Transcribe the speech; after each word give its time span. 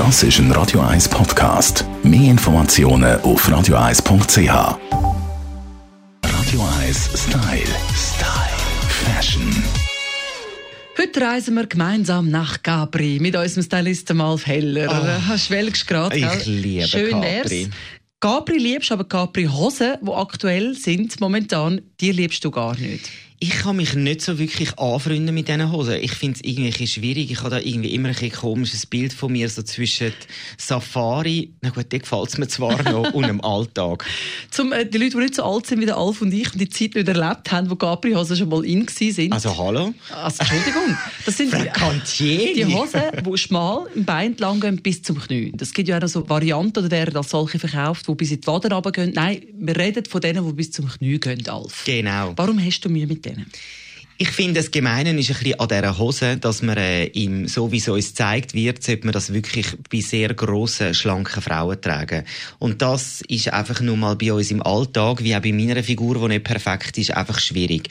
Das 0.00 0.22
ist 0.22 0.38
ein 0.38 0.50
Radio 0.52 0.80
1 0.80 1.10
Podcast. 1.10 1.84
Mehr 2.02 2.30
Informationen 2.30 3.20
auf 3.20 3.46
radio1.ch. 3.46 4.48
Radio 6.24 6.68
1 6.80 7.10
Style. 7.14 7.74
Style. 7.94 8.56
Fashion. 8.88 9.62
Heute 10.96 11.20
reisen 11.20 11.54
wir 11.54 11.66
gemeinsam 11.66 12.30
nach 12.30 12.62
Capri 12.62 13.18
mit 13.20 13.36
unserem 13.36 13.62
Stylisten 13.62 14.16
Malf 14.16 14.46
Heller. 14.46 14.88
Oh, 14.88 15.28
Hast 15.28 15.50
du 15.50 15.70
gerade? 15.86 16.16
Ich 16.16 16.46
liebe 16.46 16.86
Schön 16.86 17.20
Capri. 17.20 17.68
Wär's. 17.68 17.68
Capri 18.20 18.56
liebst, 18.56 18.92
aber 18.92 19.04
Capri 19.04 19.44
Hosen, 19.44 19.96
die 20.00 20.10
aktuell 20.12 20.74
sind 20.76 21.20
momentan, 21.20 21.82
die 22.00 22.12
liebst 22.12 22.42
du 22.42 22.50
gar 22.50 22.74
nicht 22.78 23.10
ich 23.42 23.50
kann 23.50 23.76
mich 23.76 23.94
nicht 23.94 24.20
so 24.20 24.38
wirklich 24.38 24.78
anfreunden 24.78 25.34
mit 25.34 25.48
diesen 25.48 25.72
Hosen. 25.72 25.94
Ich 25.94 26.12
finde 26.12 26.38
es 26.38 26.44
irgendwie 26.44 26.86
schwierig. 26.86 27.30
Ich 27.30 27.38
habe 27.38 27.48
da 27.48 27.58
irgendwie 27.58 27.94
immer 27.94 28.10
ein 28.10 28.32
komisches 28.32 28.84
Bild 28.84 29.14
von 29.14 29.32
mir, 29.32 29.48
so 29.48 29.62
zwischen 29.62 30.12
Safari, 30.58 31.54
na 31.62 31.70
gut, 31.70 31.90
der 31.90 32.00
gefällt 32.00 32.28
es 32.28 32.36
mir 32.36 32.48
zwar 32.48 32.82
noch, 32.92 33.14
und 33.14 33.26
dem 33.26 33.42
Alltag. 33.42 34.04
Zum, 34.50 34.74
äh, 34.74 34.84
die 34.84 34.98
Leute, 34.98 35.12
die 35.12 35.22
nicht 35.22 35.36
so 35.36 35.44
alt 35.44 35.66
sind 35.66 35.80
wie 35.80 35.86
der 35.86 35.96
Alf 35.96 36.20
und 36.20 36.34
ich 36.34 36.52
und 36.52 36.60
die 36.60 36.68
Zeit 36.68 36.94
nicht 36.94 37.08
erlebt 37.08 37.50
haben, 37.50 37.70
wo 37.70 37.76
Capri-Hosen 37.76 38.36
schon 38.36 38.50
mal 38.50 38.62
in 38.62 38.86
sind. 38.88 39.32
Also 39.32 39.56
hallo? 39.56 39.94
Also 40.10 40.40
Entschuldigung. 40.40 40.98
Das 41.24 41.36
sind 41.38 41.54
die, 42.18 42.52
die 42.54 42.66
Hosen, 42.66 43.00
die 43.24 43.38
schmal 43.38 43.86
im 43.94 44.04
Bein 44.04 44.36
lang 44.36 44.60
gehen 44.60 44.76
bis 44.82 45.02
zum 45.02 45.18
Knie. 45.18 45.54
Es 45.58 45.72
gibt 45.72 45.88
ja 45.88 45.98
auch 45.98 46.06
so 46.08 46.28
Varianten, 46.28 46.80
oder 46.80 46.90
werden 46.90 47.16
als 47.16 47.30
solche 47.30 47.58
verkauft, 47.58 48.06
die 48.06 48.14
bis 48.14 48.32
in 48.32 48.42
die 48.42 48.46
Waden 48.46 48.70
runtergehen. 48.70 49.12
Nein, 49.14 49.42
wir 49.58 49.76
reden 49.76 50.04
von 50.04 50.20
denen, 50.20 50.46
die 50.46 50.52
bis 50.52 50.72
zum 50.72 50.88
Knie 50.88 51.18
gehen, 51.18 51.48
Alf. 51.48 51.84
Genau. 51.86 52.34
Warum 52.36 52.62
hast 52.62 52.80
du 52.84 52.90
Mühe 52.90 53.06
mit 53.06 53.24
denen? 53.24 53.29
Denen? 53.34 53.46
Ich 54.22 54.28
finde, 54.28 54.60
das 54.60 54.70
Gemeine 54.70 55.18
ist 55.18 55.30
ein 55.30 55.38
bisschen 55.38 55.58
an 55.60 55.68
dieser 55.68 55.96
Hose, 55.96 56.36
dass 56.36 56.60
man 56.60 56.76
äh, 56.76 57.06
im, 57.06 57.48
so 57.48 57.72
wie 57.72 57.78
es 57.78 57.88
uns 57.88 58.08
gezeigt 58.08 58.52
wird, 58.52 58.82
sollte 58.82 59.06
man 59.06 59.14
das 59.14 59.32
wirklich 59.32 59.66
bei 59.90 60.00
sehr 60.00 60.34
grossen, 60.34 60.92
schlanken 60.92 61.40
Frauen 61.40 61.80
tragen. 61.80 62.24
Und 62.58 62.82
das 62.82 63.22
ist 63.28 63.50
einfach 63.50 63.80
nur 63.80 63.96
mal 63.96 64.16
bei 64.16 64.34
uns 64.34 64.50
im 64.50 64.62
Alltag, 64.62 65.24
wie 65.24 65.34
auch 65.34 65.40
bei 65.40 65.52
meiner 65.52 65.82
Figur, 65.82 66.16
die 66.20 66.34
nicht 66.34 66.44
perfekt 66.44 66.98
ist, 66.98 67.16
einfach 67.16 67.40
schwierig. 67.40 67.88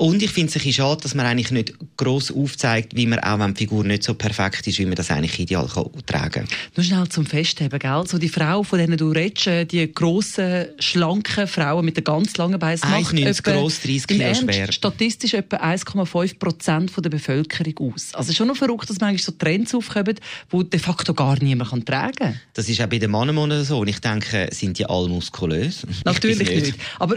Und 0.00 0.22
ich 0.22 0.30
finde 0.30 0.48
es 0.48 0.56
ein 0.56 0.60
bisschen 0.60 0.72
schade, 0.72 1.02
dass 1.02 1.14
man 1.14 1.26
eigentlich 1.26 1.50
nicht 1.50 1.74
gross 1.98 2.32
aufzeigt, 2.32 2.96
wie 2.96 3.04
man 3.04 3.18
auch, 3.18 3.38
wenn 3.38 3.52
die 3.52 3.58
Figur 3.58 3.84
nicht 3.84 4.02
so 4.02 4.14
perfekt 4.14 4.66
ist, 4.66 4.78
wie 4.78 4.86
man 4.86 4.94
das 4.94 5.10
eigentlich 5.10 5.38
ideal 5.38 5.68
kann 5.68 5.90
tragen 6.06 6.46
kann. 6.46 6.48
Nur 6.74 6.84
schnell 6.84 7.06
zum 7.10 7.26
Festheben, 7.26 7.78
gell? 7.78 8.04
So 8.06 8.16
die 8.16 8.30
Frau, 8.30 8.62
von 8.62 8.78
denen 8.78 8.96
du 8.96 9.10
redest, 9.10 9.46
äh, 9.46 9.66
die 9.66 9.92
grossen, 9.92 10.68
schlanken 10.78 11.46
Frauen 11.46 11.84
mit 11.84 11.98
den 11.98 12.04
ganz 12.04 12.34
langen 12.38 12.58
Beinen, 12.58 12.80
1,90 12.80 13.42
gross, 13.42 13.82
30 13.82 14.06
Kilo 14.06 14.34
schwer. 14.34 14.72
statistisch 14.72 15.34
etwa 15.34 15.56
1,5 15.56 16.38
Prozent 16.38 16.92
der 16.96 17.10
Bevölkerung 17.10 17.92
aus. 17.92 18.14
Also 18.14 18.32
schon 18.32 18.48
noch 18.48 18.56
verrückt, 18.56 18.88
dass 18.88 19.00
manchmal 19.00 19.22
so 19.22 19.32
Trends 19.32 19.74
aufkommen, 19.74 20.14
die 20.50 20.70
de 20.70 20.80
facto 20.80 21.12
gar 21.12 21.38
niemand 21.42 21.72
kann 21.72 21.84
tragen 21.84 22.16
kann. 22.16 22.40
Das 22.54 22.70
ist 22.70 22.80
auch 22.80 22.86
bei 22.86 22.98
den 22.98 23.10
Männern 23.10 23.66
so. 23.66 23.80
Und 23.80 23.88
ich 23.88 23.98
denke, 23.98 24.48
sind 24.50 24.78
die 24.78 24.86
all 24.86 25.08
muskulös? 25.08 25.86
Natürlich 26.06 26.38
nicht. 26.38 26.64
nicht. 26.64 26.78
Aber 26.98 27.16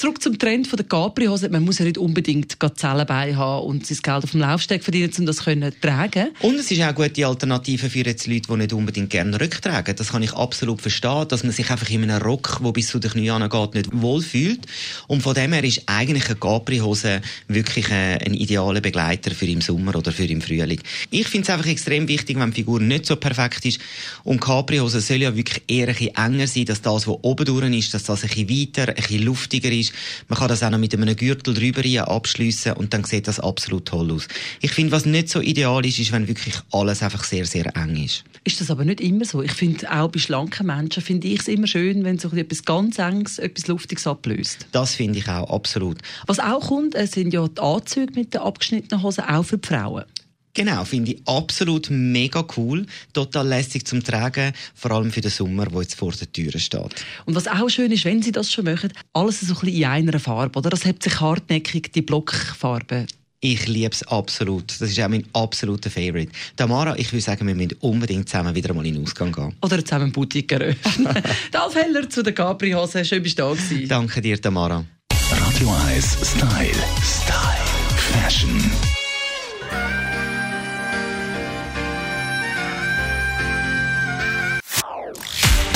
Zurück 0.00 0.22
zum 0.22 0.38
Trend 0.38 0.66
von 0.66 0.78
der 0.78 0.86
Capri-Hose. 0.86 1.50
Man 1.50 1.62
muss 1.62 1.78
ja 1.78 1.84
nicht 1.84 1.98
unbedingt 1.98 2.56
Zellen 2.74 3.06
bei 3.06 3.36
haben 3.36 3.66
und 3.66 3.86
sein 3.86 3.98
Geld 4.02 4.24
auf 4.24 4.30
dem 4.30 4.40
Laufsteg 4.40 4.82
verdienen, 4.82 5.12
um 5.18 5.26
das 5.26 5.36
zu 5.36 5.70
tragen. 5.78 6.30
Und 6.40 6.54
es 6.54 6.70
ist 6.70 6.80
auch 6.80 6.84
eine 6.84 6.94
gute 6.94 7.26
Alternative 7.26 7.90
für 7.90 8.06
jetzt 8.06 8.26
Leute, 8.26 8.48
die 8.50 8.56
nicht 8.56 8.72
unbedingt 8.72 9.10
gerne 9.10 9.38
Rück 9.38 9.60
tragen. 9.60 9.94
Das 9.94 10.12
kann 10.12 10.22
ich 10.22 10.32
absolut 10.32 10.80
verstehen, 10.80 11.28
dass 11.28 11.42
man 11.42 11.52
sich 11.52 11.70
einfach 11.70 11.90
in 11.90 12.04
einem 12.04 12.22
Rock, 12.22 12.60
der 12.64 12.72
bis 12.72 12.88
zu 12.88 12.98
den 12.98 13.10
Knien 13.10 13.46
geht, 13.46 13.74
nicht 13.74 13.90
wohlfühlt. 13.92 14.60
Und 15.06 15.22
von 15.22 15.34
dem 15.34 15.52
her 15.52 15.64
ist 15.64 15.82
eigentlich 15.84 16.30
eine 16.30 16.36
Capri-Hose 16.36 17.20
wirklich 17.48 17.92
ein 17.92 18.32
idealer 18.32 18.80
Begleiter 18.80 19.32
für 19.32 19.44
im 19.44 19.60
Sommer 19.60 19.94
oder 19.96 20.12
für 20.12 20.24
im 20.24 20.40
Frühling. 20.40 20.80
Ich 21.10 21.28
finde 21.28 21.44
es 21.44 21.50
einfach 21.50 21.68
extrem 21.68 22.08
wichtig, 22.08 22.38
wenn 22.38 22.52
die 22.52 22.62
Figur 22.62 22.80
nicht 22.80 23.04
so 23.04 23.16
perfekt 23.16 23.66
ist. 23.66 23.78
Und 24.24 24.40
Capri-Hose 24.40 25.02
soll 25.02 25.18
ja 25.18 25.36
wirklich 25.36 25.62
eher 25.68 25.88
ein 25.88 25.94
bisschen 25.94 26.16
enger 26.16 26.46
sein, 26.46 26.64
dass 26.64 26.80
das, 26.80 27.06
was 27.06 27.18
oben 27.20 27.44
durch 27.44 27.76
ist, 27.76 27.92
dass 27.92 28.04
das 28.04 28.22
ein 28.22 28.30
bisschen 28.30 28.48
weiter, 28.48 28.88
ein 28.88 28.94
bisschen 28.94 29.24
luftiger 29.24 29.70
ist 29.70 29.89
ist. 29.90 30.28
Man 30.28 30.38
kann 30.38 30.48
das 30.48 30.62
auch 30.62 30.70
noch 30.70 30.78
mit 30.78 30.94
einem 30.94 31.14
Gürtel 31.16 31.54
drüber 31.54 32.08
abschließen 32.08 32.72
und 32.74 32.94
dann 32.94 33.04
sieht 33.04 33.28
das 33.28 33.40
absolut 33.40 33.86
toll 33.86 34.12
aus. 34.12 34.28
Ich 34.60 34.72
finde, 34.72 34.92
was 34.92 35.06
nicht 35.06 35.28
so 35.28 35.40
ideal 35.40 35.84
ist, 35.84 35.98
ist, 35.98 36.12
wenn 36.12 36.28
wirklich 36.28 36.54
alles 36.72 37.02
einfach 37.02 37.24
sehr, 37.24 37.44
sehr 37.44 37.74
eng 37.76 38.04
ist. 38.04 38.24
Ist 38.44 38.60
das 38.60 38.70
aber 38.70 38.84
nicht 38.84 39.00
immer 39.00 39.24
so? 39.24 39.42
Ich 39.42 39.52
finde, 39.52 39.90
auch 39.92 40.08
bei 40.08 40.18
schlanken 40.18 40.66
Menschen 40.66 41.02
finde 41.02 41.28
ich 41.28 41.40
es 41.40 41.48
immer 41.48 41.66
schön, 41.66 42.04
wenn 42.04 42.18
so 42.18 42.30
etwas 42.30 42.64
ganz 42.64 42.98
Enges, 42.98 43.38
etwas 43.38 43.66
Luftiges 43.66 44.06
ablöst. 44.06 44.66
Das 44.72 44.94
finde 44.94 45.18
ich 45.18 45.28
auch, 45.28 45.50
absolut. 45.50 45.98
Was 46.26 46.38
auch 46.38 46.68
kommt, 46.68 46.96
sind 47.08 47.34
ja 47.34 47.46
die 47.46 47.60
Anzüge 47.60 48.12
mit 48.14 48.32
den 48.32 48.40
abgeschnittenen 48.40 49.02
Hosen, 49.02 49.24
auch 49.24 49.44
für 49.44 49.58
die 49.58 49.68
Frauen. 49.68 50.04
Genau, 50.54 50.84
finde 50.84 51.12
ich 51.12 51.22
absolut 51.26 51.90
mega 51.90 52.44
cool, 52.56 52.86
total 53.12 53.46
lässig 53.46 53.86
zum 53.86 54.02
Tragen, 54.02 54.52
vor 54.74 54.90
allem 54.90 55.12
für 55.12 55.20
den 55.20 55.30
Sommer, 55.30 55.66
wo 55.70 55.80
jetzt 55.80 55.94
vor 55.94 56.12
der 56.12 56.30
Tür 56.32 56.58
steht. 56.58 57.04
Und 57.24 57.34
was 57.34 57.46
auch 57.46 57.68
schön 57.68 57.92
ist, 57.92 58.04
wenn 58.04 58.20
Sie 58.22 58.32
das 58.32 58.50
schon 58.50 58.64
machen, 58.64 58.92
alles 59.12 59.40
so 59.40 59.54
ein 59.54 59.60
bisschen 59.60 59.76
in 59.76 59.84
einer 59.84 60.18
Farbe, 60.18 60.58
oder? 60.58 60.70
Das 60.70 60.84
hebt 60.84 61.02
sich 61.02 61.20
hartnäckig 61.20 61.92
die 61.92 62.02
Blockfarbe. 62.02 63.06
Ich 63.42 63.66
liebe 63.66 63.90
es 63.90 64.02
absolut. 64.02 64.70
Das 64.80 64.90
ist 64.90 65.00
auch 65.00 65.08
mein 65.08 65.24
absoluter 65.32 65.88
Favorite. 65.88 66.30
Tamara, 66.56 66.94
ich 66.98 67.10
würde 67.10 67.22
sagen, 67.22 67.46
wir 67.46 67.54
müssen 67.54 67.72
unbedingt 67.80 68.28
zusammen 68.28 68.54
wieder 68.54 68.74
mal 68.74 68.84
in 68.84 68.94
den 68.94 69.02
Ausgang 69.02 69.32
gehen. 69.32 69.54
Oder 69.62 69.82
zusammen 69.82 70.04
einen 70.04 70.12
Boutique 70.12 70.52
eröffnen. 70.52 71.08
Dalf 71.50 71.74
Heller 71.74 72.08
zu 72.10 72.22
der 72.22 72.34
Capri-Hose. 72.34 73.02
Schön, 73.02 73.22
bist 73.22 73.38
du 73.38 73.42
da 73.42 73.52
gewesen. 73.52 73.88
Danke 73.88 74.20
dir, 74.20 74.40
Tamara. 74.40 74.84
Radio 75.30 75.74
1 75.86 76.18
Style. 76.22 76.74
Style. 77.02 77.60
Fashion. 77.96 78.60